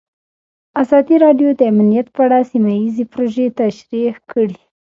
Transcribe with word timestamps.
ازادي 0.81 1.15
راډیو 1.25 1.49
د 1.55 1.61
امنیت 1.71 2.07
په 2.15 2.21
اړه 2.25 2.39
سیمه 2.51 2.71
ییزې 2.79 3.05
پروژې 3.13 3.45
تشریح 3.59 4.13
کړې. 4.31 4.59